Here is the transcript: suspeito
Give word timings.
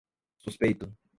suspeito 0.47 0.89